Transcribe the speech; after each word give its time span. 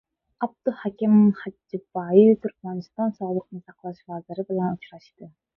Abduhakim 0.45 1.11
Xadjibayev 1.41 2.39
Turkmaniston 2.47 3.13
Sog‘liqni 3.21 3.63
saqlash 3.69 4.03
vaziri 4.15 4.51
bilan 4.53 4.77
uchrashdi 4.81 5.35